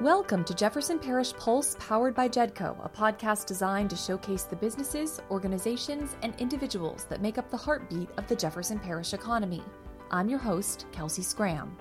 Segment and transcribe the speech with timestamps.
[0.00, 5.20] Welcome to Jefferson Parish Pulse, powered by JEDCO, a podcast designed to showcase the businesses,
[5.28, 9.60] organizations, and individuals that make up the heartbeat of the Jefferson Parish economy.
[10.12, 11.76] I'm your host, Kelsey Scram.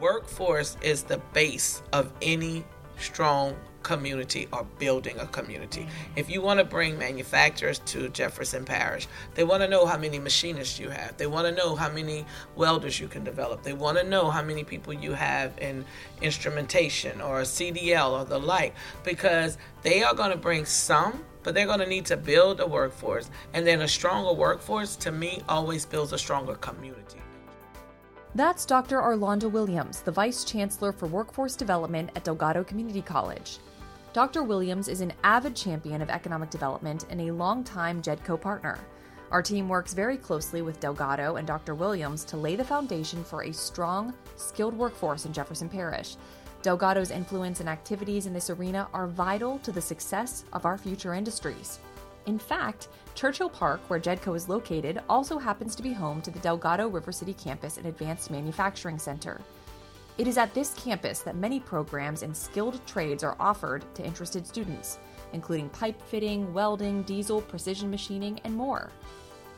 [0.00, 2.64] Workforce is the base of any
[2.98, 3.54] strong
[3.84, 5.86] community or building a community.
[6.16, 10.18] If you want to bring manufacturers to Jefferson Parish, they want to know how many
[10.18, 11.16] machinists you have.
[11.16, 12.26] They want to know how many
[12.56, 13.62] welders you can develop.
[13.62, 15.84] They want to know how many people you have in
[16.20, 18.74] instrumentation or CDL or the like
[19.04, 22.66] because they are going to bring some but they're going to need to build a
[22.66, 27.20] workforce and then a stronger workforce to me always builds a stronger community.
[28.36, 29.00] That's Dr.
[29.00, 33.58] Arlanda Williams, the Vice Chancellor for Workforce Development at Delgado Community College.
[34.14, 34.44] Dr.
[34.44, 38.78] Williams is an avid champion of economic development and a longtime JEDCO partner.
[39.32, 41.74] Our team works very closely with Delgado and Dr.
[41.74, 46.14] Williams to lay the foundation for a strong, skilled workforce in Jefferson Parish.
[46.62, 51.14] Delgado's influence and activities in this arena are vital to the success of our future
[51.14, 51.80] industries.
[52.26, 56.38] In fact, Churchill Park, where JEDCO is located, also happens to be home to the
[56.38, 59.40] Delgado River City Campus and Advanced Manufacturing Center.
[60.16, 64.46] It is at this campus that many programs in skilled trades are offered to interested
[64.46, 64.98] students,
[65.32, 68.92] including pipe fitting, welding, diesel, precision machining, and more.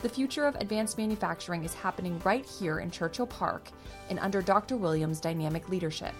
[0.00, 3.68] The future of advanced manufacturing is happening right here in Churchill Park
[4.08, 4.78] and under Dr.
[4.78, 6.14] Williams' dynamic leadership.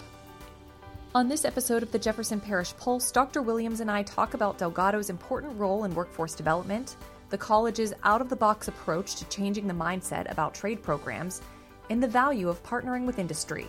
[1.14, 3.40] On this episode of the Jefferson Parish Pulse, Dr.
[3.40, 6.96] Williams and I talk about Delgado's important role in workforce development,
[7.30, 11.40] the college's out of the box approach to changing the mindset about trade programs,
[11.88, 13.66] and the value of partnering with industry.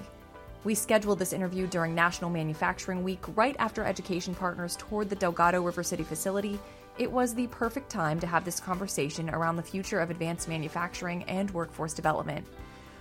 [0.67, 5.61] We scheduled this interview during National Manufacturing Week, right after education partners toured the Delgado
[5.61, 6.59] River City facility.
[6.97, 11.23] It was the perfect time to have this conversation around the future of advanced manufacturing
[11.23, 12.45] and workforce development.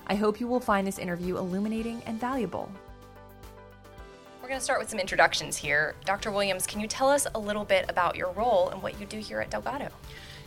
[0.06, 2.70] I hope you will find this interview illuminating and valuable.
[4.40, 5.96] We're going to start with some introductions here.
[6.04, 6.30] Dr.
[6.30, 9.18] Williams, can you tell us a little bit about your role and what you do
[9.18, 9.88] here at Delgado?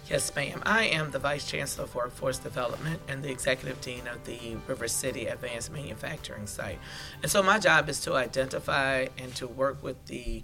[0.09, 0.63] Yes, ma'am.
[0.65, 4.87] I am the Vice Chancellor of Workforce Development and the Executive Dean of the River
[4.87, 6.79] City Advanced Manufacturing Site.
[7.21, 10.41] And so my job is to identify and to work with the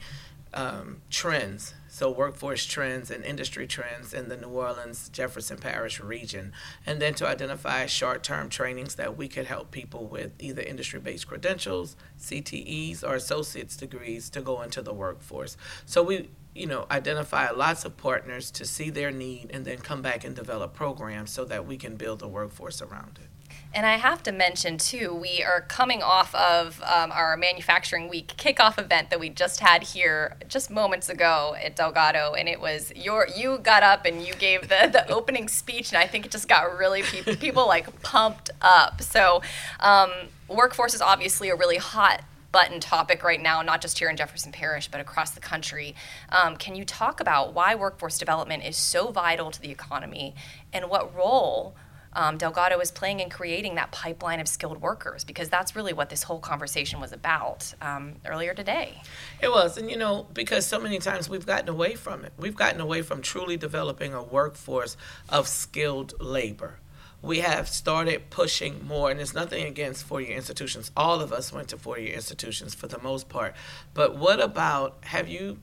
[0.53, 6.53] um, trends, so workforce trends and industry trends in the New Orleans Jefferson Parish region,
[6.85, 10.99] and then to identify short term trainings that we could help people with either industry
[10.99, 15.57] based credentials, CTEs, or associate's degrees to go into the workforce.
[15.87, 20.01] So we you know, identify lots of partners to see their need and then come
[20.01, 23.29] back and develop programs so that we can build a workforce around it.
[23.73, 28.33] And I have to mention too, we are coming off of um, our Manufacturing Week
[28.37, 32.93] kickoff event that we just had here just moments ago at Delgado, and it was
[32.95, 36.31] your you got up and you gave the the opening speech, and I think it
[36.31, 39.01] just got really people people like pumped up.
[39.01, 39.41] So,
[39.81, 40.09] um,
[40.47, 42.23] workforce is obviously a really hot
[42.55, 45.93] button topic right now, not just here in Jefferson Parish, but across the country.
[46.29, 50.35] Um, can you talk about why workforce development is so vital to the economy
[50.71, 51.75] and what role?
[52.13, 56.09] Um, Delgado is playing in creating that pipeline of skilled workers because that's really what
[56.09, 59.01] this whole conversation was about um, earlier today.
[59.41, 62.31] It was, and you know, because so many times we've gotten away from it.
[62.37, 64.95] We've gotten away from truly developing a workforce
[65.27, 66.79] of skilled labor
[67.21, 70.91] we have started pushing more, and it's nothing against four year institutions.
[70.95, 73.55] All of us went to four year institutions for the most part.
[73.93, 75.59] But what about have you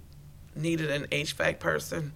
[0.54, 2.12] needed an HVAC person?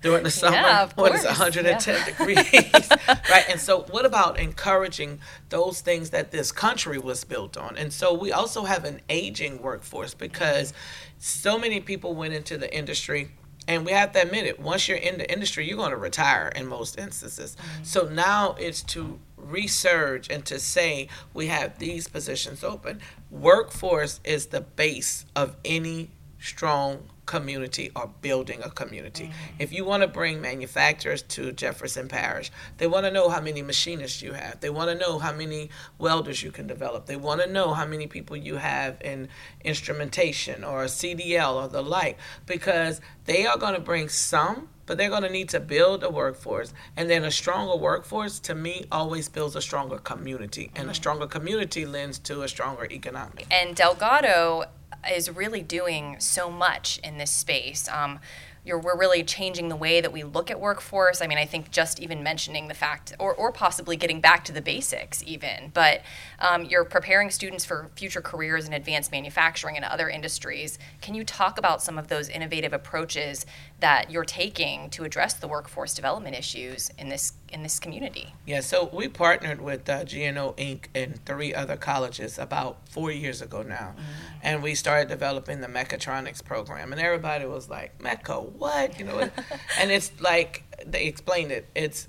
[0.00, 2.04] during the summer yeah, when it's 110 yeah.
[2.04, 2.88] degrees
[3.30, 7.92] right and so what about encouraging those things that this country was built on and
[7.92, 10.72] so we also have an aging workforce because
[11.18, 13.30] so many people went into the industry
[13.68, 16.50] and we have to admit it, once you're in the industry, you're going to retire
[16.56, 17.54] in most instances.
[17.54, 17.84] Mm-hmm.
[17.84, 23.00] So now it's to research and to say we have these positions open.
[23.30, 29.24] Workforce is the base of any strong community or building a community.
[29.24, 29.56] Mm-hmm.
[29.60, 33.62] If you want to bring manufacturers to Jefferson Parish, they want to know how many
[33.62, 34.58] machinists you have.
[34.60, 35.68] They want to know how many
[35.98, 37.04] welders you can develop.
[37.04, 39.28] They want to know how many people you have in
[39.62, 45.10] instrumentation or CDL or the like because they are going to bring some but they're
[45.10, 49.28] going to need to build a workforce and then a stronger workforce to me always
[49.28, 50.94] builds a stronger community and a mm-hmm.
[50.94, 54.64] stronger community lends to a stronger economy and delgado
[55.12, 57.88] is really doing so much in this space.
[57.88, 58.20] Um,
[58.64, 61.22] you're, we're really changing the way that we look at workforce.
[61.22, 64.52] I mean, I think just even mentioning the fact, or, or possibly getting back to
[64.52, 66.02] the basics, even, but
[66.38, 70.78] um, you're preparing students for future careers in advanced manufacturing and other industries.
[71.00, 73.46] Can you talk about some of those innovative approaches
[73.80, 78.34] that you're taking to address the workforce development issues in this in this community?
[78.46, 80.86] Yeah, so we partnered with uh, GNO Inc.
[80.94, 84.02] and three other colleges about four years ago now, mm-hmm.
[84.42, 86.92] and we started developing the mechatronics program.
[86.92, 89.18] And everybody was like, "Mecha, what?" You know,
[89.78, 91.68] and it's like they explained it.
[91.74, 92.08] It's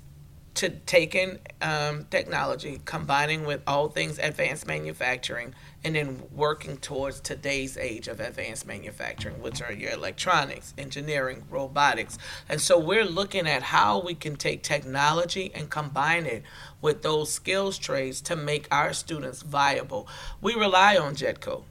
[0.54, 7.76] to taking um, technology, combining with all things advanced manufacturing, and then working towards today's
[7.76, 12.18] age of advanced manufacturing, which are your electronics, engineering, robotics.
[12.48, 16.42] And so we're looking at how we can take technology and combine it
[16.82, 20.06] with those skills trades to make our students viable.
[20.40, 21.64] We rely on JEDCO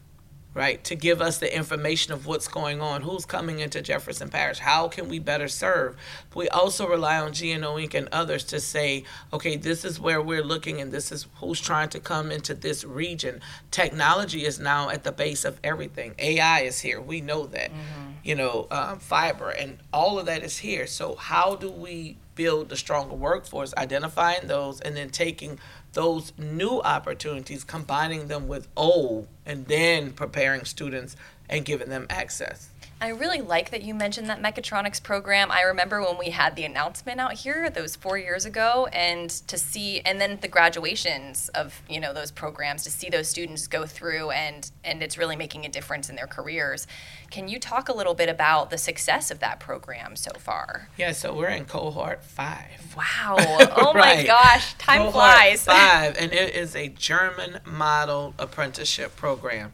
[0.54, 4.60] right, to give us the information of what's going on, who's coming into Jefferson Parish,
[4.60, 5.96] how can we better serve.
[6.34, 7.94] We also rely on GNO Inc.
[7.94, 11.90] and others to say, okay, this is where we're looking and this is who's trying
[11.90, 13.42] to come into this region.
[13.70, 16.16] Technology is now at the base of everything.
[16.18, 17.00] AI is here.
[17.00, 17.70] We know that.
[17.70, 18.10] Mm-hmm.
[18.24, 20.88] You know, um, fiber and all of that is here.
[20.88, 25.60] So, how do we build a stronger workforce, identifying those and then taking
[25.94, 31.16] those new opportunities, combining them with old, and then preparing students
[31.50, 32.70] and giving them access.
[33.02, 35.52] I really like that you mentioned that mechatronics program.
[35.52, 39.58] I remember when we had the announcement out here those four years ago, and to
[39.58, 43.86] see, and then the graduations of you know those programs to see those students go
[43.86, 46.88] through, and and it's really making a difference in their careers.
[47.32, 50.90] Can you talk a little bit about the success of that program so far?
[50.98, 52.96] Yeah, so we're in cohort five.
[52.98, 53.38] Wow!
[53.82, 54.18] Oh right.
[54.18, 55.64] my gosh, time cohort flies.
[55.66, 59.72] Five, and it is a German model apprenticeship program.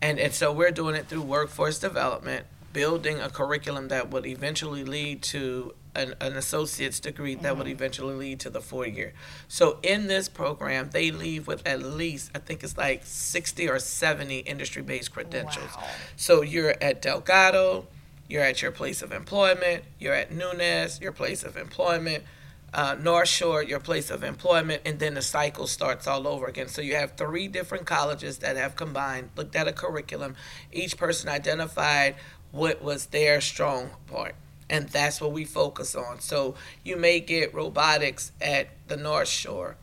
[0.00, 4.84] And, and so we're doing it through workforce development building a curriculum that would eventually
[4.84, 7.58] lead to an, an associate's degree that mm-hmm.
[7.58, 9.12] would eventually lead to the four year.
[9.48, 13.78] So in this program, they leave with at least, I think it's like 60 or
[13.78, 15.76] 70 industry based credentials.
[15.76, 15.88] Wow.
[16.16, 17.86] So you're at Delgado,
[18.28, 22.24] you're at your place of employment, you're at Nunez, your place of employment.
[22.70, 26.68] Uh, North Shore, your place of employment, and then the cycle starts all over again.
[26.68, 30.36] So you have three different colleges that have combined, looked at a curriculum.
[30.70, 32.16] Each person identified
[32.50, 34.34] what was their strong part.
[34.70, 36.20] And that's what we focus on.
[36.20, 36.54] So
[36.84, 39.76] you may get robotics at the North Shore.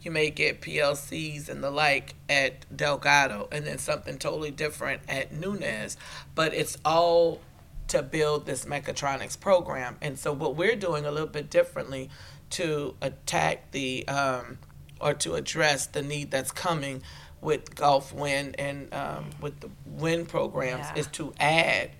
[0.00, 5.32] You may get PLCs and the like at Delgado, and then something totally different at
[5.32, 5.96] Nunez.
[6.36, 7.40] But it's all
[7.88, 9.96] to build this mechatronics program.
[10.00, 12.10] And so what we're doing a little bit differently
[12.50, 14.58] to attack the um,
[15.00, 17.02] or to address the need that's coming
[17.40, 21.00] with Gulf Wind and um, with the wind programs yeah.
[21.00, 21.90] is to add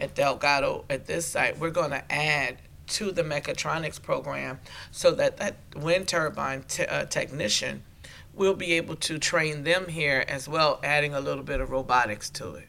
[0.00, 2.58] at Delgado at this site, we're going to add
[2.88, 4.58] to the mechatronics program
[4.90, 7.82] so that that wind turbine uh, technician
[8.34, 12.30] will be able to train them here as well, adding a little bit of robotics
[12.30, 12.68] to it.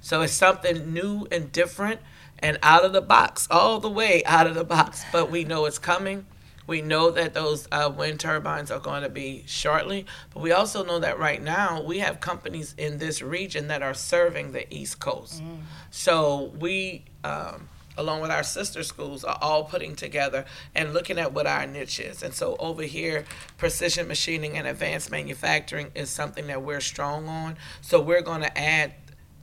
[0.00, 2.00] So it's something new and different
[2.38, 5.04] and out of the box, all the way out of the box.
[5.12, 6.26] But we know it's coming.
[6.66, 10.84] We know that those uh, wind turbines are going to be shortly, but we also
[10.84, 15.00] know that right now we have companies in this region that are serving the East
[15.00, 15.42] Coast.
[15.42, 15.60] Mm.
[15.90, 17.68] So we, um,
[17.98, 20.44] along with our sister schools, are all putting together
[20.74, 22.22] and looking at what our niche is.
[22.22, 23.24] And so over here,
[23.58, 27.56] precision machining and advanced manufacturing is something that we're strong on.
[27.80, 28.94] So we're going to add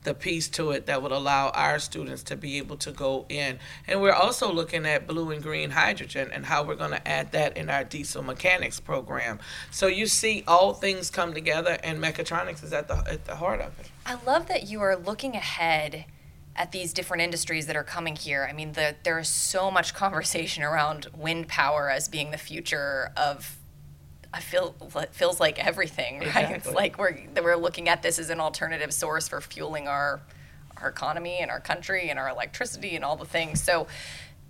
[0.10, 3.60] the piece to it that would allow our students to be able to go in.
[3.86, 7.32] And we're also looking at blue and green hydrogen and how we're going to add
[7.34, 9.38] that in our diesel mechanics program.
[9.70, 13.62] So you see all things come together and mechatronics is at the at the heart
[13.62, 13.92] of it.
[14.04, 16.06] I love that you are looking ahead
[16.56, 18.48] at these different industries that are coming here.
[18.50, 23.12] I mean, the, there is so much conversation around wind power as being the future
[23.16, 23.59] of
[24.34, 26.28] I feel it feels like everything, right?
[26.28, 26.56] Exactly.
[26.56, 30.22] It's like we're we're looking at this as an alternative source for fueling our
[30.78, 33.62] our economy and our country and our electricity and all the things.
[33.62, 33.88] So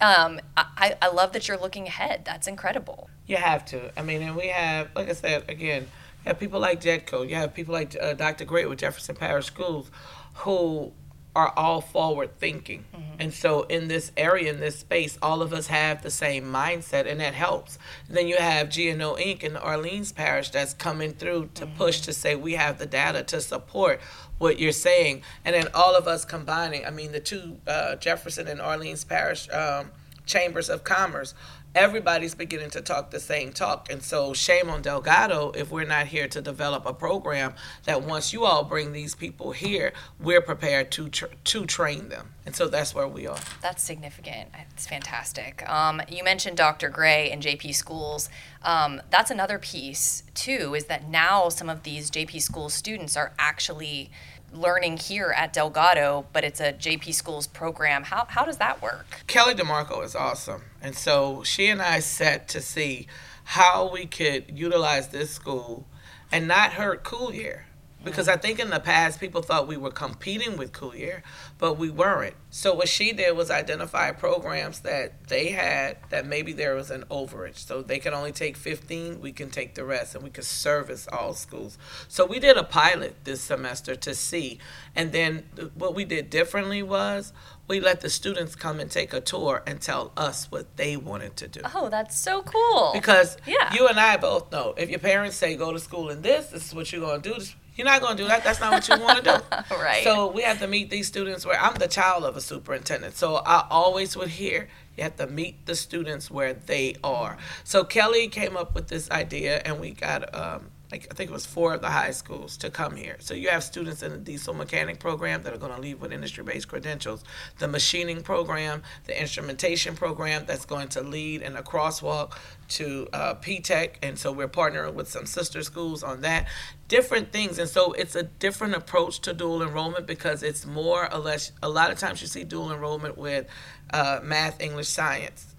[0.01, 2.24] um, I, I love that you're looking ahead.
[2.24, 3.09] That's incredible.
[3.27, 3.91] You have to.
[4.00, 7.27] I mean, and we have, like I said, again, you have people like JEDCO.
[7.27, 8.45] You have people like uh, Dr.
[8.45, 9.91] Gray with Jefferson Parish Schools
[10.36, 10.91] who
[11.36, 12.86] are all forward thinking.
[12.93, 13.15] Mm-hmm.
[13.19, 17.05] And so in this area, in this space, all of us have the same mindset
[17.05, 17.77] and that helps.
[18.07, 19.43] And then you have GNO Inc.
[19.43, 21.77] in the Orleans Parish that's coming through to mm-hmm.
[21.77, 24.01] push to say we have the data to support
[24.39, 25.21] what you're saying.
[25.45, 29.50] And then all of us combining, I mean, the two uh, Jefferson and Orleans Parish
[29.51, 29.91] um,
[30.25, 31.33] chambers of commerce
[31.75, 33.91] everybody's beginning to talk the same talk.
[33.91, 37.53] And so, shame on Delgado if we're not here to develop a program
[37.85, 42.33] that once you all bring these people here, we're prepared to tr- to train them.
[42.45, 43.38] And so that's where we are.
[43.61, 44.49] That's significant.
[44.71, 45.67] It's fantastic.
[45.69, 46.89] Um, you mentioned Dr.
[46.89, 48.29] Gray and JP schools.
[48.63, 50.73] Um, that's another piece too.
[50.73, 54.09] Is that now some of these JP school students are actually
[54.53, 58.03] learning here at Delgado, but it's a JP Schools program.
[58.03, 59.24] How, how does that work?
[59.27, 60.63] Kelly DeMarco is awesome.
[60.82, 63.08] And so she and I set to see
[63.44, 65.86] how we could utilize this school
[66.32, 67.62] and not hurt Coulier
[68.03, 71.22] because I think in the past people thought we were competing with Coulier,
[71.58, 72.36] but we weren't.
[72.50, 77.03] So what she did was identify programs that they had that maybe there was an
[77.12, 77.58] overage.
[77.58, 81.08] So they could only take 15, we can take the rest, and we could service
[81.12, 81.77] all schools.
[82.08, 84.60] So we did a pilot this semester to see,
[84.96, 85.44] and then
[85.75, 87.34] what we did differently was
[87.68, 91.36] we let the students come and take a tour and tell us what they wanted
[91.38, 91.62] to do.
[91.75, 92.91] Oh, that's so cool.
[92.94, 93.74] Because yeah.
[93.74, 96.68] you and I both know if your parents say go to school in this, this
[96.68, 97.46] is what you're going to do.
[97.79, 98.43] You're not going to do that.
[98.43, 99.75] That's not what you want to do.
[99.77, 100.03] right.
[100.03, 103.15] So we have to meet these students where I'm the child of a superintendent.
[103.15, 104.67] So I always would hear
[104.98, 107.38] you have to meet the students where they are.
[107.63, 111.34] So Kelly came up with this idea, and we got um, like I think it
[111.34, 113.17] was four of the high schools to come here.
[113.19, 116.12] So you have students in the diesel mechanic program that are going to leave with
[116.12, 117.24] industry-based credentials,
[117.60, 122.34] the machining program, the instrumentation program that's going to lead in a crosswalk
[122.69, 126.48] to uh, P-TECH, and so we're partnering with some sister schools on that.
[126.88, 131.19] Different things, and so it's a different approach to dual enrollment because it's more or
[131.19, 131.51] less.
[131.62, 133.48] A lot of times you see dual enrollment with
[133.93, 135.55] uh, math, English, science.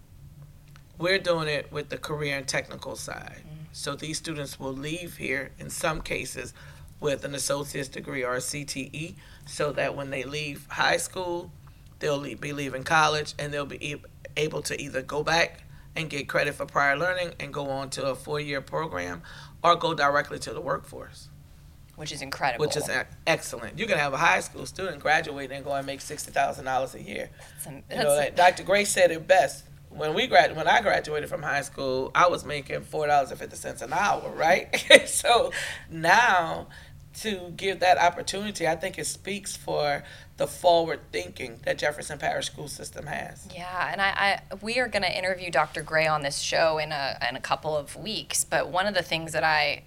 [0.99, 3.42] We're doing it with the career and technical side.
[3.72, 6.52] So these students will leave here in some cases
[7.00, 9.14] with an associate's degree or a CTE,
[9.46, 11.50] so that when they leave high school,
[11.98, 13.96] they'll be leaving college and they'll be
[14.36, 15.62] able to either go back
[15.96, 19.22] and get credit for prior learning and go on to a four-year program,
[19.64, 21.28] or go directly to the workforce.
[21.96, 22.64] Which is incredible.
[22.64, 22.88] Which is
[23.26, 23.78] excellent.
[23.78, 26.94] You can have a high school student graduate and go and make sixty thousand dollars
[26.94, 27.28] a year.
[27.64, 28.62] That's, you know, like Dr.
[28.62, 32.44] Gray said it best when we grad when I graduated from high school, I was
[32.44, 34.68] making four dollars and fifty cents an hour, right?
[35.06, 35.52] so
[35.90, 36.68] now
[37.12, 40.04] to give that opportunity, I think it speaks for
[40.37, 43.49] the forward thinking that Jefferson Parish School System has.
[43.54, 45.82] Yeah, and I, I we are going to interview Dr.
[45.82, 48.44] Gray on this show in a in a couple of weeks.
[48.44, 49.82] But one of the things that I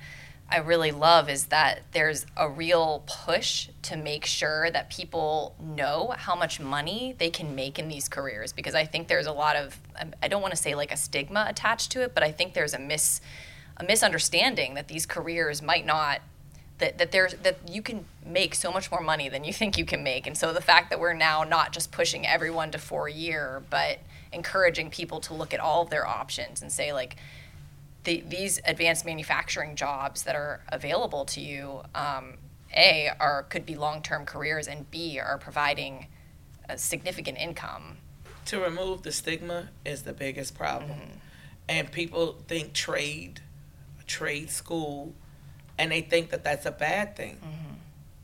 [0.50, 6.14] I really love is that there's a real push to make sure that people know
[6.16, 9.56] how much money they can make in these careers because I think there's a lot
[9.56, 12.32] of um, I don't want to say like a stigma attached to it, but I
[12.32, 13.20] think there's a mis
[13.78, 16.22] a misunderstanding that these careers might not
[16.78, 19.86] that, that there's that you can make so much more money than you think you
[19.86, 20.28] can make.
[20.28, 24.00] And so the fact that we're now not just pushing everyone to four year, but
[24.32, 27.16] encouraging people to look at all of their options and say like
[28.04, 32.38] the, these advanced manufacturing jobs that are available to you, um,
[32.76, 36.08] a are could be long term careers, and b are providing
[36.70, 37.98] a significant income.
[38.46, 41.18] To remove the stigma is the biggest problem, mm-hmm.
[41.70, 43.42] and people think trade,
[44.06, 45.14] trade school,
[45.78, 47.38] and they think that that's a bad thing.
[47.38, 47.73] Mm-hmm.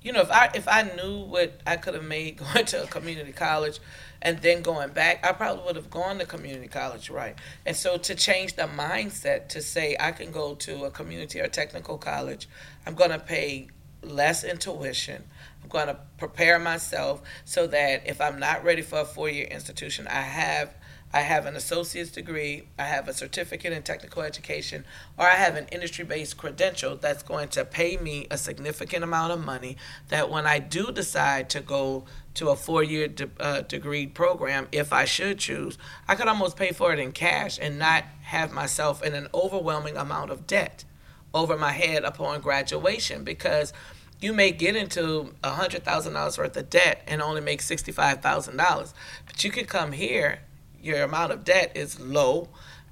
[0.02, 2.88] You know, if I if I knew what I could have made going to a
[2.88, 3.80] community college
[4.22, 7.36] and then going back, I probably would have gone to community college, right?
[7.66, 11.48] And so to change the mindset to say I can go to a community or
[11.48, 12.48] technical college,
[12.86, 13.68] I'm going to pay
[14.02, 15.24] less in tuition.
[15.62, 20.08] I'm going to prepare myself so that if I'm not ready for a four-year institution,
[20.08, 20.74] I have
[21.12, 24.86] I have an associate's degree, I have a certificate in technical education,
[25.18, 29.34] or I have an industry based credential that's going to pay me a significant amount
[29.34, 29.76] of money.
[30.10, 34.68] That when I do decide to go to a four year de- uh, degree program,
[34.72, 38.52] if I should choose, I could almost pay for it in cash and not have
[38.52, 40.86] myself in an overwhelming amount of debt
[41.34, 43.74] over my head upon graduation because
[44.22, 47.92] you may get into a hundred thousand dollars worth of debt and only make sixty
[47.92, 48.94] five thousand dollars.
[49.26, 50.42] But you could come here
[50.82, 52.50] your amount of debt is low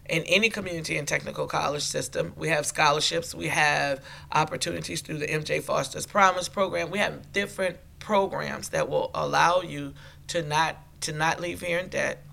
[0.09, 2.33] in any community and technical college system.
[2.37, 6.91] We have scholarships, we have opportunities through the MJ Foster's Promise program.
[6.91, 9.93] We have different programs that will allow you
[10.27, 12.23] to not to not leave here in debt,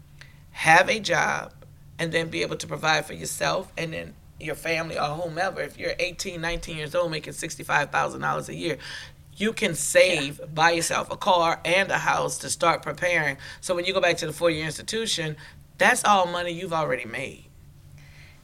[0.53, 1.53] have a job,
[1.99, 5.61] and then be able to provide for yourself and then your family or whomever.
[5.61, 8.79] If you're 18, 19 years old making $65,000 a year,
[9.37, 10.47] you can save yeah.
[10.47, 13.37] buy yourself a car and a house to start preparing.
[13.61, 15.37] So when you go back to the four year institution,
[15.79, 17.45] that's all money you've already made.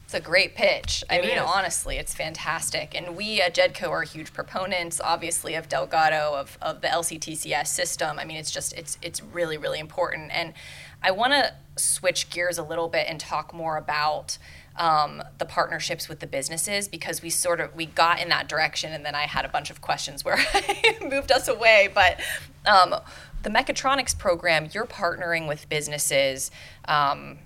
[0.04, 1.04] It's a great pitch.
[1.08, 1.44] I it mean, is.
[1.46, 2.96] honestly, it's fantastic.
[2.96, 8.18] And we at JEDCO are huge proponents, obviously, of Delgado, of, of the LCTCS system.
[8.18, 10.32] I mean, it's just, it's, it's really, really important.
[10.32, 10.52] And
[11.00, 14.36] I want to switch gears a little bit and talk more about
[14.76, 18.92] um, the partnerships with the businesses because we sort of we got in that direction
[18.92, 21.90] and then I had a bunch of questions where I moved us away.
[21.92, 22.20] But
[22.66, 22.94] um,
[23.42, 26.50] the mechatronics program, you're partnering with businesses
[26.86, 27.38] um,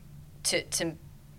[0.45, 0.93] to to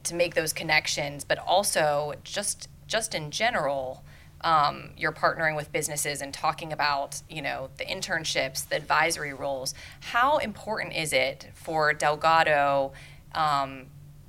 [0.03, 4.03] to make those connections, but also just just in general.
[4.41, 9.73] Um, you're partnering with businesses and talking about you know the internships the advisory roles
[10.01, 12.93] how important is it for delgado
[13.33, 13.87] um,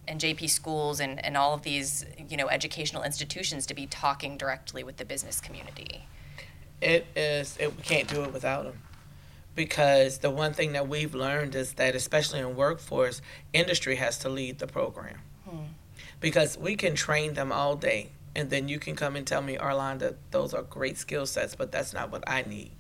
[0.09, 4.37] and JP schools and, and all of these you know educational institutions to be talking
[4.37, 6.07] directly with the business community?
[6.81, 7.57] It is.
[7.59, 8.83] It, we can't do it without them,
[9.55, 13.23] because the one thing that we've learned is that especially in workforce,
[13.53, 15.65] industry has to lead the program, hmm.
[16.21, 19.57] because we can train them all day, and then you can come and tell me,
[19.57, 22.73] Arlanda, those are great skill sets, but that's not what I need.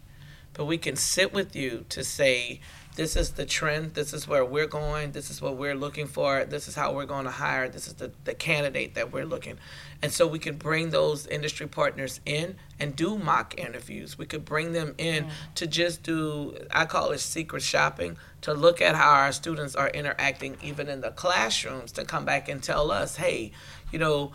[0.53, 2.61] But we can sit with you to say
[2.97, 6.45] this is the trend, this is where we're going, this is what we're looking for,
[6.45, 9.59] this is how we're going to hire, this is the, the candidate that we're looking.
[10.03, 14.19] And so we can bring those industry partners in and do mock interviews.
[14.19, 15.31] We could bring them in mm.
[15.57, 19.89] to just do, I call it secret shopping, to look at how our students are
[19.91, 23.53] interacting even in the classrooms to come back and tell us, hey,
[23.93, 24.33] you know,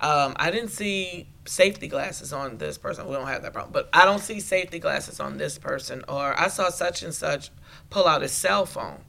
[0.00, 3.06] um, I didn't see safety glasses on this person.
[3.06, 6.04] We don't have that problem, but I don't see safety glasses on this person.
[6.08, 7.50] Or I saw such and such
[7.90, 9.00] pull out a cell phone.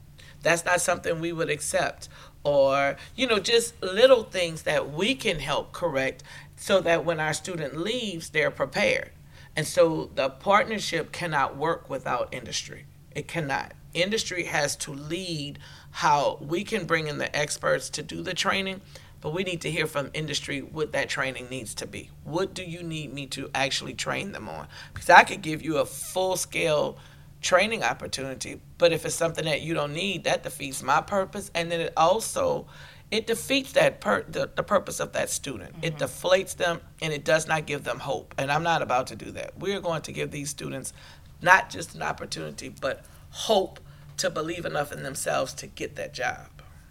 [0.42, 2.08] That's not something we would accept.
[2.44, 6.22] Or, you know, just little things that we can help correct
[6.56, 9.10] so that when our student leaves, they're prepared.
[9.56, 12.84] And so the partnership cannot work without industry.
[13.14, 13.72] It cannot.
[13.94, 15.58] Industry has to lead
[15.90, 18.82] how we can bring in the experts to do the training,
[19.22, 22.10] but we need to hear from industry what that training needs to be.
[22.22, 24.68] What do you need me to actually train them on?
[24.92, 26.98] Because I could give you a full scale
[27.46, 28.60] training opportunity.
[28.76, 31.50] But if it's something that you don't need, that defeats my purpose.
[31.54, 32.66] And then it also
[33.10, 35.74] it defeats that per- the, the purpose of that student.
[35.74, 35.84] Mm-hmm.
[35.84, 38.34] It deflates them and it does not give them hope.
[38.36, 39.56] And I'm not about to do that.
[39.58, 40.92] We're going to give these students
[41.40, 43.78] not just an opportunity, but hope
[44.16, 46.48] to believe enough in themselves to get that job.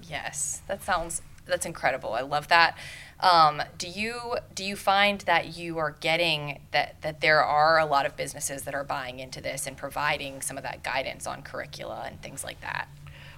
[0.07, 2.13] Yes, that sounds that's incredible.
[2.13, 2.77] I love that.
[3.19, 7.85] Um, do you do you find that you are getting that that there are a
[7.85, 11.41] lot of businesses that are buying into this and providing some of that guidance on
[11.41, 12.87] curricula and things like that?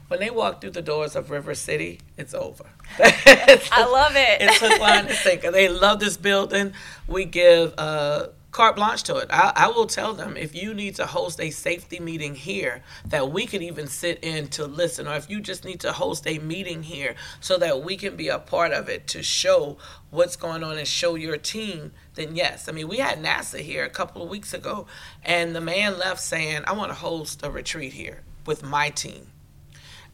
[0.07, 2.63] When they walk through the doors of River City, it's over.
[2.99, 4.41] I love it.
[4.41, 5.51] it's hook, line, and sinker.
[5.51, 6.71] They love this building.
[7.07, 8.27] We give uh,
[8.57, 9.27] carte blanche to it.
[9.29, 13.31] I, I, will tell them if you need to host a safety meeting here that
[13.31, 16.39] we can even sit in to listen, or if you just need to host a
[16.39, 19.77] meeting here so that we can be a part of it to show
[20.09, 22.67] what's going on and show your team, then yes.
[22.67, 24.87] I mean, we had NASA here a couple of weeks ago,
[25.23, 29.27] and the man left saying, I want to host a retreat here with my team.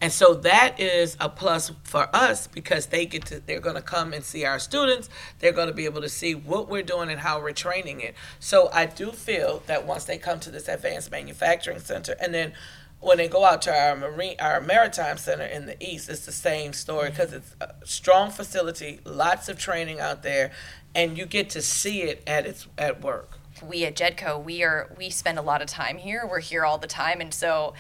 [0.04, 3.82] And so that is a plus for us because they get to they're going to
[3.82, 5.10] come and see our students.
[5.40, 8.14] They're going to be able to see what we're doing and how we're training it.
[8.38, 12.52] So I do feel that once they come to this advanced manufacturing center and then
[13.00, 16.32] when they go out to our marine our maritime center in the east it's the
[16.34, 17.16] same story mm-hmm.
[17.16, 20.52] because it's a strong facility lots of training out there
[20.96, 24.90] and you get to see it at its at work we at jedco we are
[24.98, 27.74] we spend a lot of time here we're here all the time and so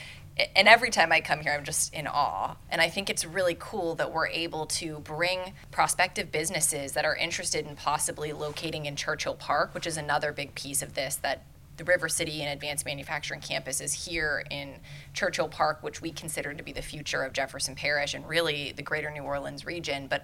[0.55, 2.55] and every time I come here, I'm just in awe.
[2.69, 7.15] And I think it's really cool that we're able to bring prospective businesses that are
[7.15, 11.43] interested in possibly locating in Churchill Park, which is another big piece of this that
[11.77, 14.75] the River City and Advanced Manufacturing Campus is here in
[15.13, 18.83] Churchill Park, which we consider to be the future of Jefferson Parish and really the
[18.83, 20.07] greater New Orleans region.
[20.07, 20.23] But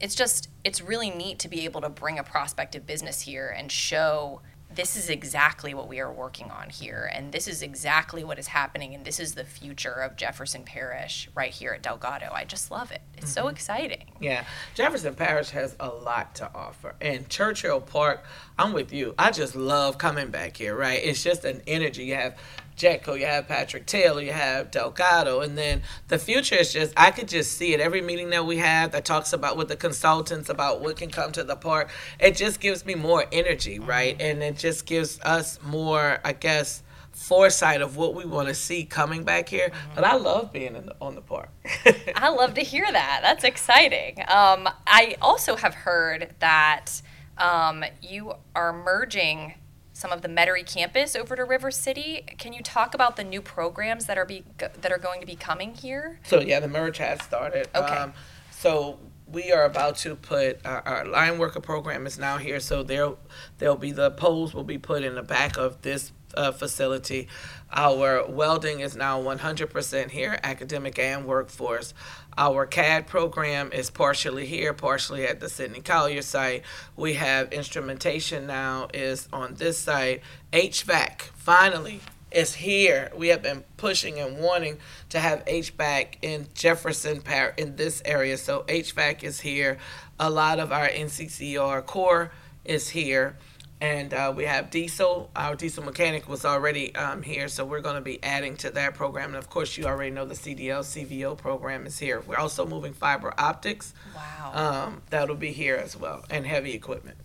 [0.00, 3.70] it's just, it's really neat to be able to bring a prospective business here and
[3.70, 4.40] show
[4.74, 8.48] this is exactly what we are working on here, and this is exactly what is
[8.48, 12.30] happening, and this is the future of Jefferson Parish right here at Delgado.
[12.32, 13.00] I just love it.
[13.16, 13.46] It's mm-hmm.
[13.46, 14.12] so exciting.
[14.20, 18.24] Yeah, Jefferson Parish has a lot to offer, and Churchill Park.
[18.58, 19.14] I'm with you.
[19.18, 20.76] I just love coming back here.
[20.76, 21.00] Right?
[21.02, 22.04] It's just an energy.
[22.04, 22.36] You have
[22.78, 27.10] JEDCO, you have Patrick Taylor, you have Delgado, and then the future is just I
[27.10, 27.80] could just see it.
[27.80, 31.32] Every meeting that we have that talks about with the consultants about what can come
[31.32, 34.16] to the park, it just gives me more energy, right?
[34.16, 34.30] Mm-hmm.
[34.30, 38.84] And it just gives us more, I guess, foresight of what we want to see
[38.84, 39.68] coming back here.
[39.68, 39.94] Mm-hmm.
[39.96, 41.50] But I love being the, on the park.
[42.14, 43.20] I love to hear that.
[43.22, 44.20] That's exciting.
[44.20, 47.02] Um, I also have heard that
[47.36, 49.54] um, you are merging
[49.98, 52.24] some of the Metairie campus over to River City.
[52.38, 55.34] Can you talk about the new programs that are be that are going to be
[55.34, 56.20] coming here?
[56.22, 57.68] So yeah, the merge has started.
[57.74, 57.96] Okay.
[57.96, 58.12] Um,
[58.52, 62.82] so we are about to put our, our line worker program is now here, so
[62.82, 63.12] there
[63.58, 67.28] there'll be the poles will be put in the back of this uh, facility.
[67.72, 71.92] Our welding is now 100% here, academic and workforce.
[72.36, 76.62] Our CAD program is partially here, partially at the Sidney Collier site.
[76.96, 80.22] We have instrumentation now is on this site.
[80.52, 83.10] HVAC finally is here.
[83.16, 84.78] We have been pushing and wanting
[85.10, 88.36] to have HVAC in Jefferson Par in this area.
[88.36, 89.78] So HVAC is here.
[90.20, 92.32] A lot of our NCCER core
[92.64, 93.36] is here.
[93.80, 95.30] And uh, we have diesel.
[95.36, 98.94] Our diesel mechanic was already um, here, so we're going to be adding to that
[98.94, 99.28] program.
[99.28, 102.20] And of course, you already know the CDL CVO program is here.
[102.26, 103.94] We're also moving fiber optics.
[104.16, 104.86] Wow.
[104.88, 107.18] Um, that'll be here as well, and heavy equipment.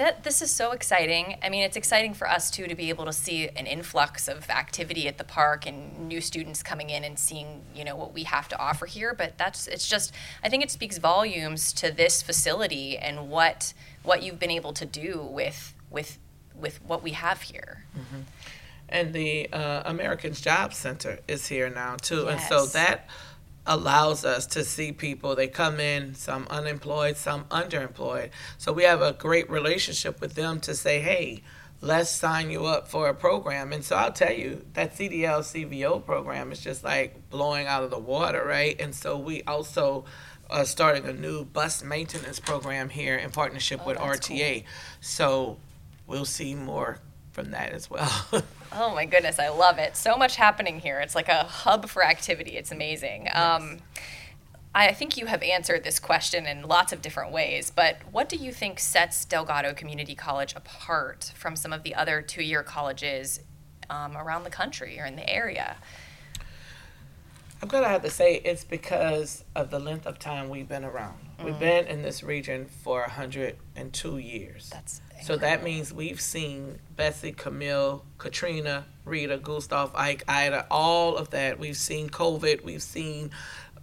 [0.00, 1.36] That this is so exciting.
[1.42, 4.48] I mean, it's exciting for us too to be able to see an influx of
[4.48, 8.22] activity at the park and new students coming in and seeing, you know, what we
[8.22, 9.12] have to offer here.
[9.12, 14.22] But that's it's just I think it speaks volumes to this facility and what what
[14.22, 16.16] you've been able to do with with
[16.58, 17.84] with what we have here.
[18.88, 23.06] and the uh, Americans Job Center is here now too, and so that
[23.66, 25.34] allows us to see people.
[25.36, 28.30] They come in, some unemployed, some underemployed.
[28.58, 31.42] So we have a great relationship with them to say, hey.
[31.82, 33.72] Let's sign you up for a program.
[33.72, 37.90] And so I'll tell you, that CDL CVO program is just like blowing out of
[37.90, 38.78] the water, right?
[38.78, 40.04] And so we also
[40.50, 44.36] are starting a new bus maintenance program here in partnership Oh, with that's cool.
[44.36, 44.64] RTA.
[45.00, 45.56] So
[46.06, 46.98] we'll see more
[47.32, 48.12] from that as well.
[48.72, 49.96] Oh my goodness, I love it.
[49.96, 51.00] So much happening here.
[51.00, 52.52] It's like a hub for activity.
[52.52, 53.28] It's amazing.
[53.34, 53.78] Um,
[54.72, 58.36] I think you have answered this question in lots of different ways, but what do
[58.36, 63.40] you think sets Delgado Community College apart from some of the other two year colleges
[63.88, 65.76] um, around the country or in the area?
[67.60, 71.18] I'm gonna have to say it's because of the length of time we've been around.
[71.44, 74.70] We've been in this region for 102 years.
[74.70, 81.30] That's So that means we've seen Betsy, Camille, Katrina, Rita, Gustav, Ike, Ida, all of
[81.30, 81.58] that.
[81.58, 82.64] We've seen COVID.
[82.64, 83.30] We've seen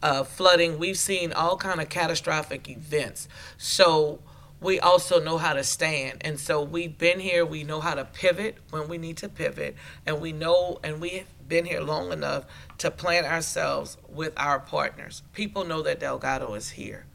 [0.01, 0.79] uh, flooding.
[0.79, 3.27] We've seen all kind of catastrophic events.
[3.57, 4.19] So
[4.59, 7.45] we also know how to stand, and so we've been here.
[7.45, 11.27] We know how to pivot when we need to pivot, and we know, and we've
[11.47, 12.45] been here long enough
[12.79, 15.21] to plan ourselves with our partners.
[15.33, 17.05] People know that Delgado is here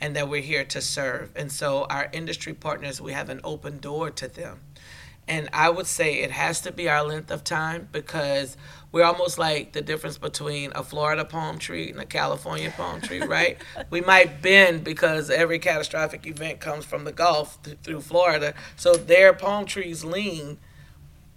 [0.00, 1.30] and that we're here to serve.
[1.36, 4.60] And so our industry partners, we have an open door to them.
[5.28, 8.56] And I would say it has to be our length of time because
[8.92, 13.20] we're almost like the difference between a Florida palm tree and a California palm tree,
[13.26, 13.58] right?
[13.90, 18.54] we might bend because every catastrophic event comes from the Gulf th- through Florida.
[18.76, 20.58] So their palm trees lean,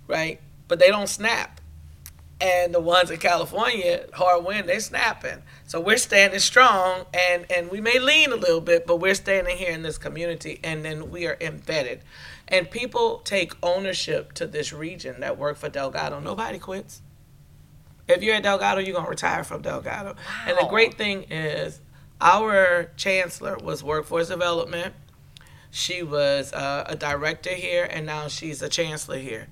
[0.08, 0.40] right?
[0.68, 1.59] But they don't snap
[2.42, 5.44] and the ones in California, hard wind, they're snapping.
[5.68, 9.58] So we're standing strong, and and we may lean a little bit, but we're standing
[9.58, 12.02] here in this community, and then we are embedded,
[12.48, 16.20] and people take ownership to this region that work for Delgado.
[16.20, 17.02] Nobody quits.
[18.08, 20.14] If you're at Delgado, you're gonna retire from Delgado.
[20.14, 20.16] Wow.
[20.48, 21.82] And the great thing is,
[22.22, 24.96] our chancellor was workforce development.
[25.72, 29.48] She was uh, a director here, and now she's a chancellor here.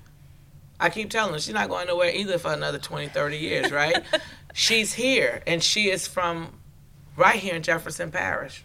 [0.80, 4.02] I keep telling her she's not going nowhere either for another 20, 30 years, right?
[4.54, 6.58] she's here, and she is from
[7.16, 8.64] right here in Jefferson Parish.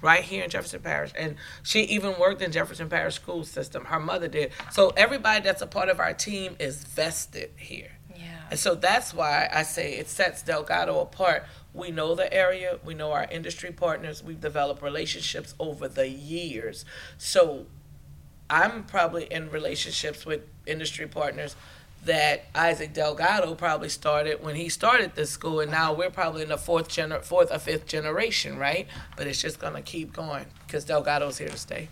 [0.00, 1.12] Right here in Jefferson Parish.
[1.18, 3.86] And she even worked in Jefferson Parish school system.
[3.86, 4.52] Her mother did.
[4.70, 7.90] So everybody that's a part of our team is vested here.
[8.14, 8.42] Yeah.
[8.50, 11.44] And so that's why I say it sets Delgado apart.
[11.74, 16.84] We know the area, we know our industry partners, we've developed relationships over the years.
[17.18, 17.66] So
[18.48, 21.56] I'm probably in relationships with industry partners
[22.04, 26.48] that Isaac Delgado probably started when he started this school, and now we're probably in
[26.48, 28.86] the fourth gener- fourth or fifth generation, right?
[29.16, 31.88] But it's just gonna keep going because Delgado's here to stay.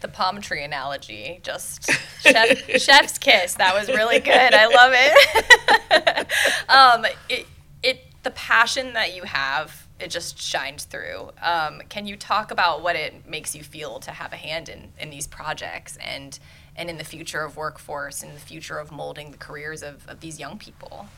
[0.00, 3.54] The palm tree analogy, just chef, chef's kiss.
[3.54, 4.54] That was really good.
[4.54, 6.28] I love it.
[6.68, 7.46] um, it.
[7.82, 11.30] It the passion that you have, it just shines through.
[11.42, 14.92] Um, can you talk about what it makes you feel to have a hand in
[14.98, 16.38] in these projects and
[16.76, 20.20] and in the future of workforce and the future of molding the careers of, of
[20.20, 21.08] these young people?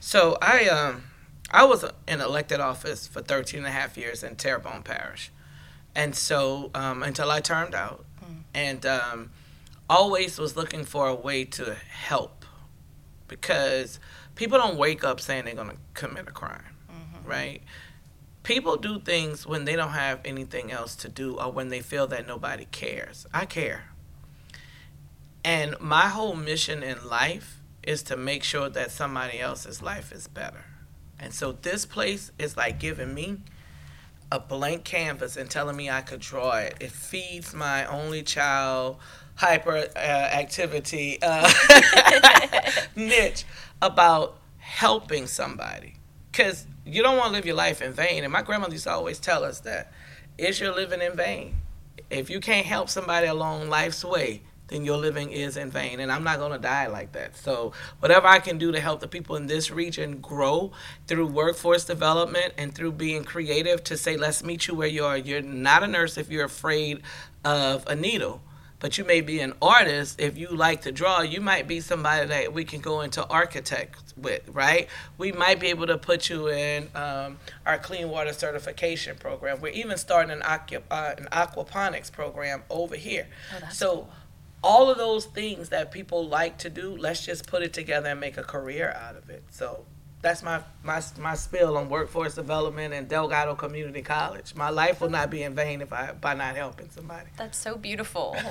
[0.00, 1.04] So I um
[1.50, 5.32] I was in elected office for 13 and a half years in Terrebonne Parish.
[5.94, 8.04] And so um, until I turned out
[8.54, 9.30] and um,
[9.88, 12.44] always was looking for a way to help
[13.26, 13.98] because
[14.36, 16.76] people don't wake up saying they're going to commit a crime,
[17.24, 17.62] right?
[18.44, 22.06] People do things when they don't have anything else to do or when they feel
[22.06, 23.26] that nobody cares.
[23.34, 23.89] I care.
[25.44, 30.28] And my whole mission in life is to make sure that somebody else's life is
[30.28, 30.64] better.
[31.18, 33.38] And so this place is like giving me
[34.32, 36.76] a blank canvas and telling me I could draw it.
[36.80, 38.98] It feeds my only child
[39.36, 41.50] hyper uh, activity uh,
[42.96, 43.44] niche
[43.80, 45.94] about helping somebody.
[46.30, 48.24] Because you don't want to live your life in vain.
[48.24, 49.92] And my grandmother used to always tell us that
[50.38, 51.56] is your living in vain?
[52.08, 56.00] If you can't help somebody along life's way, then your living is in vain.
[56.00, 57.36] And I'm not going to die like that.
[57.36, 60.72] So, whatever I can do to help the people in this region grow
[61.06, 65.16] through workforce development and through being creative to say, let's meet you where you are.
[65.16, 67.02] You're not a nurse if you're afraid
[67.44, 68.42] of a needle
[68.80, 72.26] but you may be an artist if you like to draw you might be somebody
[72.26, 76.48] that we can go into architect with right we might be able to put you
[76.48, 82.10] in um, our clean water certification program we're even starting an, aqua, uh, an aquaponics
[82.10, 84.10] program over here Oh, that's so cool.
[84.62, 88.20] All of those things that people like to do let's just put it together and
[88.20, 89.84] make a career out of it so
[90.22, 94.54] that's my, my my spill on workforce development and Delgado Community College.
[94.54, 97.30] My life will not be in vain if I by not helping somebody.
[97.36, 98.36] That's so beautiful.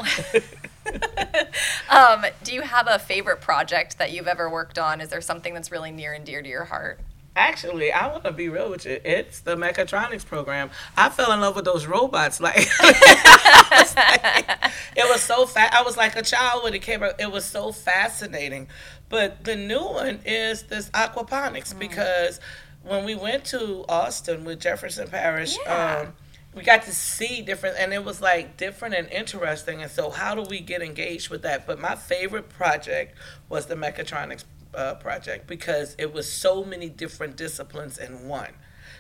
[1.89, 4.99] um, do you have a favorite project that you've ever worked on?
[5.01, 6.99] Is there something that's really near and dear to your heart?
[7.35, 8.99] Actually, I want to be real with you.
[9.05, 10.71] It's the mechatronics program.
[10.97, 12.39] I fell in love with those robots.
[12.49, 14.49] Like, was like-
[14.97, 15.73] it was so fast.
[15.73, 17.19] I was like a child when it came out.
[17.19, 18.67] It was so fascinating.
[19.07, 22.39] But the new one is this aquaponics because
[22.83, 25.99] when we went to Austin with Jefferson Parish, Yeah.
[26.07, 26.13] um,
[26.55, 29.81] we got to see different, and it was like different and interesting.
[29.83, 31.67] And so, how do we get engaged with that?
[31.67, 33.15] But my favorite project
[33.49, 38.51] was the mechatronics uh, project because it was so many different disciplines in one.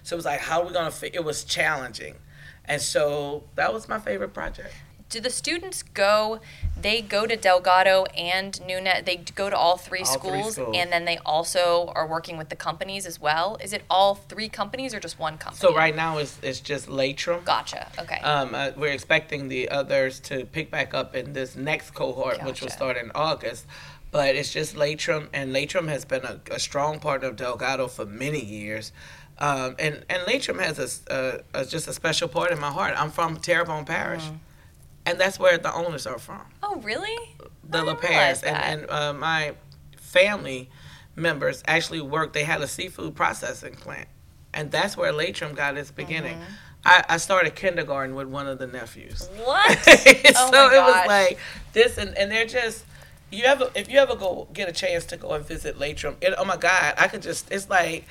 [0.03, 1.13] So it was like, how are we gonna fit?
[1.15, 2.15] It was challenging,
[2.65, 4.73] and so that was my favorite project.
[5.09, 6.39] Do the students go?
[6.79, 9.05] They go to Delgado and Nunez.
[9.05, 10.75] They go to all three, All three schools, schools.
[10.77, 13.57] and then they also are working with the companies as well.
[13.59, 15.59] Is it all three companies or just one company?
[15.59, 17.43] So right now it's it's just Laitram.
[17.43, 17.87] Gotcha.
[17.97, 18.19] Okay.
[18.19, 22.61] Um, uh, we're expecting the others to pick back up in this next cohort, which
[22.61, 23.65] will start in August.
[24.11, 28.05] But it's just Laitram, and Laitram has been a, a strong partner of Delgado for
[28.05, 28.91] many years.
[29.37, 32.93] Um, and and Laitram has a, a- a- just a special part in my heart.
[32.97, 34.37] I'm from Terrebonne Parish, Mm.
[35.05, 37.15] and that's where the owners are from, oh, really?
[37.63, 38.43] the La didn't realize Pears.
[38.43, 39.53] And, and uh, my
[39.97, 40.69] family
[41.15, 42.33] members actually worked.
[42.33, 44.07] They had a seafood processing plant,
[44.53, 46.35] and that's where Laitram got its beginning.
[46.35, 46.53] Mm-hmm.
[46.85, 49.29] I, I started kindergarten with one of the nephews.
[49.43, 49.77] What?
[49.83, 49.91] so
[50.35, 51.39] Oh my it was like
[51.73, 52.85] this, and, and they're just
[53.31, 56.33] you ever if you ever go get a chance to go and visit Laitram, it,
[56.37, 58.05] oh my God, I could just it's like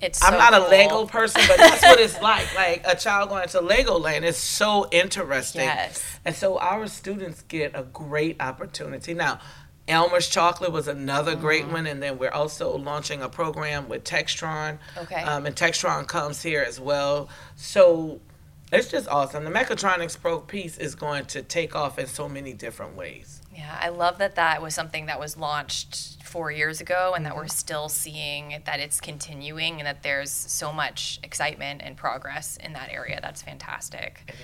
[0.00, 0.22] It's.
[0.22, 0.66] I'm so not cool.
[0.66, 2.54] a Lego person, but that's what it's like.
[2.54, 5.62] Like a child going to Legoland is so interesting.
[5.62, 6.18] Yes.
[6.24, 9.14] And so our students get a great opportunity.
[9.14, 9.38] Now,
[9.86, 11.40] Elmer's Chocolate was another Mm-hmm.
[11.40, 14.78] great one, and then we're also launching a program with Textron.
[14.96, 15.22] Okay.
[15.22, 17.28] Um, and Textron comes here as well.
[17.56, 18.20] So
[18.72, 19.44] it's just awesome.
[19.44, 23.42] The Mechatronics Pro piece is going to take off in so many different ways.
[23.54, 27.36] Yeah, I love that that was something that was launched four years ago and that
[27.36, 27.50] we're Mm-hmm.
[27.50, 32.90] still seeing that it's continuing and that there's so much excitement and progress in that
[32.90, 33.20] area.
[33.22, 34.34] That's fantastic.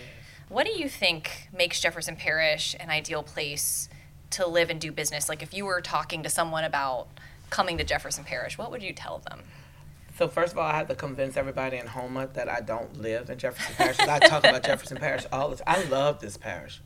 [0.48, 3.88] What do you think makes Jefferson Parish an ideal place
[4.30, 5.28] to live and do business?
[5.28, 7.08] Like, if you were talking to someone about
[7.50, 9.40] coming to Jefferson Parish, what would you tell them?
[10.18, 13.30] So first of all, I have to convince everybody in Houma that I don't live
[13.30, 13.98] in Jefferson Parish.
[14.00, 15.64] I talk about Jefferson Parish all the time.
[15.66, 16.80] I love this parish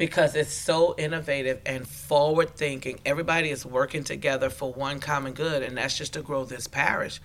[0.00, 2.98] because it's so innovative and forward thinking.
[3.04, 7.20] Everybody is working together for one common good, and that's just to grow this parish.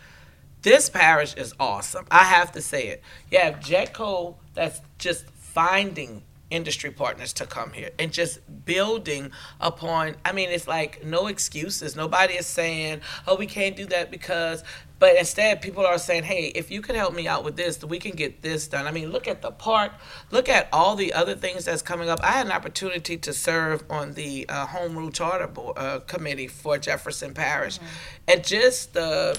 [0.62, 2.06] This parish is awesome.
[2.12, 3.02] I have to say it.
[3.32, 10.16] You have JEDCO that's just finding industry partners to come here and just building upon
[10.24, 11.96] I mean it's like no excuses.
[11.96, 14.64] Nobody is saying, "Oh, we can't do that because"
[14.98, 18.00] but instead people are saying, "Hey, if you could help me out with this, we
[18.00, 19.92] can get this done." I mean, look at the park.
[20.32, 22.20] Look at all the other things that's coming up.
[22.24, 26.48] I had an opportunity to serve on the uh, home rule charter board, uh, committee
[26.48, 27.80] for Jefferson Parish.
[28.28, 29.38] And just the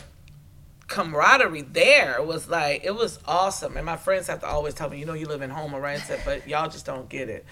[0.88, 3.76] camaraderie there was like it was awesome.
[3.76, 5.98] And my friends have to always tell me you know you live in Houma right?
[5.98, 7.44] Said but y'all just don't get it.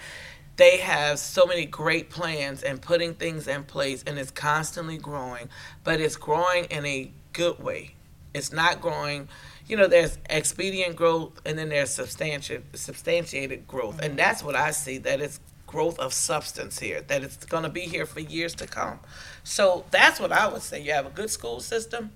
[0.57, 5.49] They have so many great plans and putting things in place and it's constantly growing
[5.83, 7.95] but it's growing in a good way.
[8.33, 9.27] It's not growing
[9.67, 13.99] you know there's expedient growth and then there's substantiated substantiated growth.
[13.99, 14.17] And mm-hmm.
[14.17, 17.81] that's what i see that it's growth of substance here that it's going to be
[17.81, 18.99] here for years to come.
[19.43, 20.81] So that's what i would say.
[20.81, 22.11] You have a good school system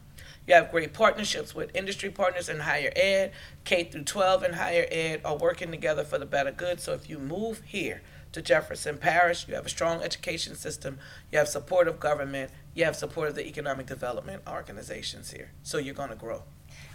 [0.49, 3.31] you have great partnerships with industry partners in higher ed.
[3.65, 6.79] K through 12 and higher ed are working together for the better good.
[6.79, 10.97] So if you move here to Jefferson Parish, you have a strong education system,
[11.31, 15.51] you have support of government, you have support of the economic development organizations here.
[15.61, 16.41] So you're going to grow.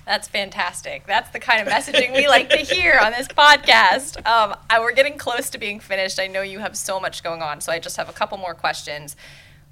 [0.04, 1.06] That's fantastic.
[1.06, 4.24] That's the kind of messaging we like to hear on this podcast.
[4.26, 6.18] Um, we're getting close to being finished.
[6.18, 8.54] I know you have so much going on, so I just have a couple more
[8.54, 9.16] questions.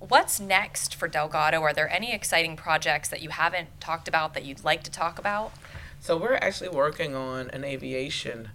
[0.09, 1.63] What's next for Delgado?
[1.63, 5.17] Are there any exciting projects that you haven't talked about that you'd like to talk
[5.17, 5.53] about?
[6.01, 8.49] So we're actually working on an aviation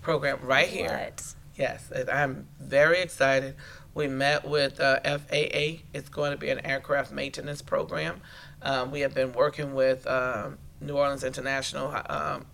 [0.00, 0.88] program right here.
[0.88, 1.34] What?
[1.54, 3.56] Yes, I'm very excited.
[3.92, 5.82] We met with uh, FAA.
[5.92, 8.22] It's going to be an aircraft maintenance program.
[8.62, 12.46] Um, we have been working with um, New Orleans International um,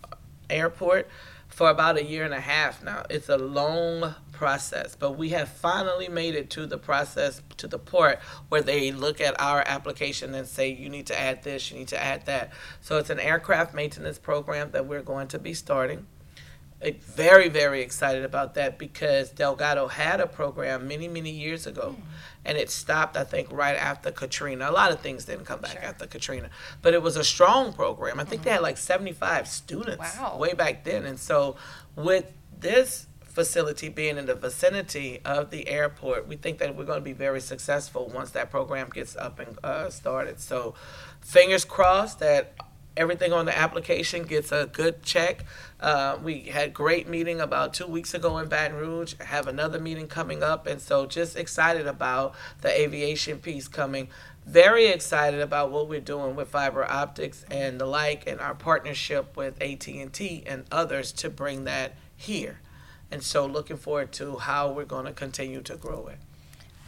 [0.50, 1.08] Airport
[1.46, 3.04] for about a year and a half now.
[3.08, 7.78] It's a long process, but we have finally made it to the process to the
[7.78, 11.78] port where they look at our application and say you need to add this, you
[11.78, 12.52] need to add that.
[12.80, 16.06] So it's an aircraft maintenance program that we're going to be starting
[16.92, 22.02] very very excited about that because Delgado had a program many many years ago, mm.
[22.44, 24.70] and it stopped I think right after Katrina.
[24.70, 25.82] A lot of things didn't come back sure.
[25.82, 26.50] after Katrina,
[26.82, 28.20] but it was a strong program.
[28.20, 28.48] I think mm-hmm.
[28.48, 30.36] they had like seventy five students wow.
[30.38, 31.56] way back then, and so
[31.96, 33.05] with this
[33.36, 37.12] facility being in the vicinity of the airport, we think that we're going to be
[37.12, 40.40] very successful once that program gets up and uh, started.
[40.40, 40.74] So,
[41.20, 42.54] fingers crossed that
[42.96, 45.44] everything on the application gets a good check.
[45.78, 49.12] Uh, we had great meeting about two weeks ago in Baton Rouge.
[49.20, 54.08] Have another meeting coming up, and so just excited about the aviation piece coming.
[54.46, 59.36] Very excited about what we're doing with fiber optics and the like, and our partnership
[59.36, 62.60] with AT and T and others to bring that here.
[63.10, 66.18] And so, looking forward to how we're going to continue to grow it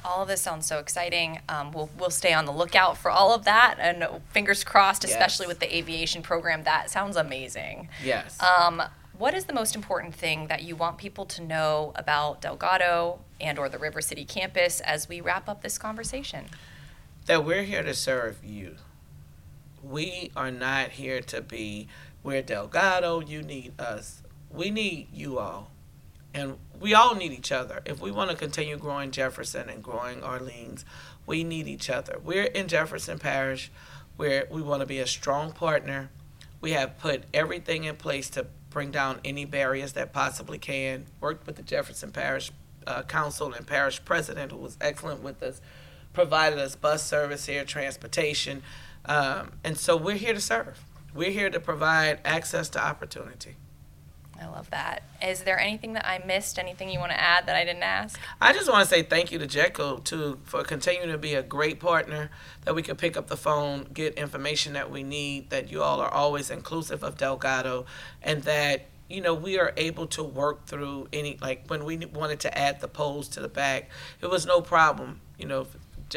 [0.04, 1.40] all of this sounds so exciting.
[1.48, 5.44] Um, we'll we'll stay on the lookout for all of that, and fingers crossed, especially
[5.44, 5.48] yes.
[5.48, 6.64] with the aviation program.
[6.64, 7.88] That sounds amazing.
[8.02, 8.38] Yes.
[8.42, 8.82] Um,
[9.16, 13.58] what is the most important thing that you want people to know about Delgado and
[13.58, 16.46] or the River City campus as we wrap up this conversation?
[17.26, 18.76] That we're here to serve you.
[19.82, 21.88] We are not here to be
[22.22, 24.22] we're Delgado, you need us.
[24.50, 25.70] We need you all.
[26.38, 27.82] And we all need each other.
[27.84, 30.84] If we want to continue growing Jefferson and growing Orleans,
[31.26, 32.20] we need each other.
[32.22, 33.72] We're in Jefferson Parish
[34.16, 36.10] where we want to be a strong partner.
[36.60, 41.06] We have put everything in place to bring down any barriers that possibly can.
[41.20, 42.52] Worked with the Jefferson Parish
[42.86, 45.60] uh, Council and Parish President, who was excellent with us,
[46.12, 48.62] provided us bus service here, transportation.
[49.06, 50.84] Um, and so we're here to serve.
[51.12, 53.56] We're here to provide access to opportunity.
[54.40, 55.02] I love that.
[55.22, 56.58] Is there anything that I missed?
[56.58, 58.18] Anything you want to add that I didn't ask?
[58.40, 61.42] I just want to say thank you to JEDCO too for continuing to be a
[61.42, 62.30] great partner.
[62.64, 65.50] That we can pick up the phone, get information that we need.
[65.50, 67.86] That you all are always inclusive of Delgado,
[68.22, 72.40] and that you know we are able to work through any like when we wanted
[72.40, 75.20] to add the poles to the back, it was no problem.
[75.36, 75.66] You know,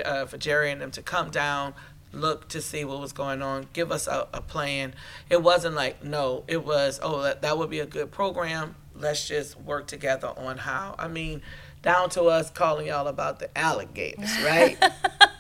[0.04, 1.74] uh, for Jerry and them to come down,
[2.13, 4.93] look to see what was going on, give us a, a plan.
[5.30, 8.76] It wasn't like, no, it was, oh, that, that would be a good program.
[8.95, 10.95] Let's just work together on how.
[11.00, 11.41] I mean,
[11.82, 14.78] down to us calling y'all about the alligators, right?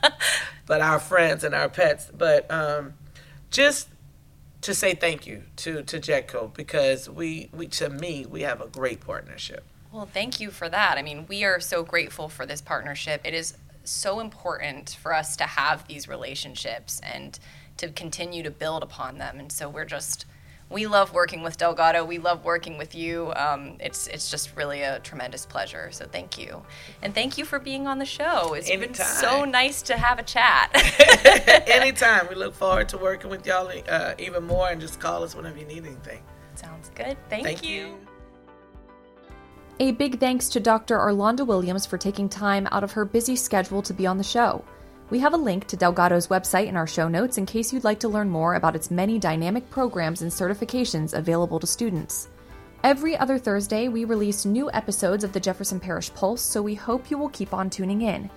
[0.65, 2.09] but our friends and our pets.
[2.15, 2.93] But um,
[3.49, 3.89] just
[4.61, 8.67] to say thank you to to JEDCO because we, we to me we have a
[8.67, 9.63] great partnership.
[9.91, 10.97] Well, thank you for that.
[10.97, 13.21] I mean, we are so grateful for this partnership.
[13.25, 17.39] It is so important for us to have these relationships and
[17.77, 19.39] to continue to build upon them.
[19.39, 20.25] And so we're just
[20.71, 22.05] we love working with Delgado.
[22.05, 23.33] We love working with you.
[23.35, 25.89] Um, it's it's just really a tremendous pleasure.
[25.91, 26.63] So thank you,
[27.01, 28.53] and thank you for being on the show.
[28.53, 28.93] It's Anytime.
[28.93, 30.71] been so nice to have a chat.
[31.67, 32.27] Anytime.
[32.29, 35.59] We look forward to working with y'all uh, even more, and just call us whenever
[35.59, 36.23] you need anything.
[36.55, 37.17] Sounds good.
[37.29, 37.87] Thank, thank you.
[37.87, 37.97] you.
[39.81, 40.95] A big thanks to Dr.
[40.95, 44.63] Arlanda Williams for taking time out of her busy schedule to be on the show.
[45.09, 47.99] We have a link to Delgado's website in our show notes in case you'd like
[48.01, 52.29] to learn more about its many dynamic programs and certifications available to students.
[52.83, 57.09] Every other Thursday, we release new episodes of the Jefferson Parish Pulse, so we hope
[57.09, 58.29] you will keep on tuning in.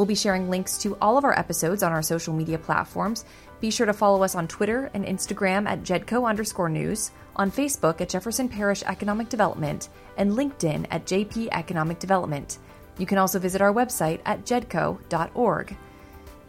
[0.00, 3.26] We'll be sharing links to all of our episodes on our social media platforms.
[3.60, 8.00] Be sure to follow us on Twitter and Instagram at JEDCO underscore news, on Facebook
[8.00, 12.56] at Jefferson Parish Economic Development, and LinkedIn at JP Economic Development.
[12.96, 15.76] You can also visit our website at jedco.org.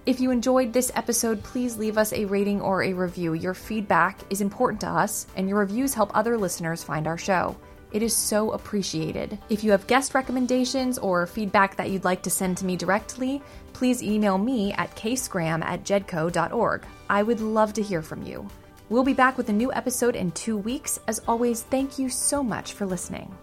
[0.06, 3.34] If you enjoyed this episode, please leave us a rating or a review.
[3.34, 7.58] Your feedback is important to us, and your reviews help other listeners find our show.
[7.92, 9.38] It is so appreciated.
[9.50, 13.42] If you have guest recommendations or feedback that you'd like to send to me directly,
[13.74, 16.86] please email me at kscram at jedco.org.
[17.10, 18.48] I would love to hear from you.
[18.90, 21.00] We'll be back with a new episode in two weeks.
[21.08, 23.34] As always, thank you so much for listening.